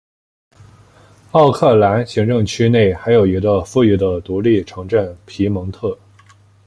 [1.29, 5.95] 奥克兰行政区内还有一个富裕的独立城镇皮蒙特。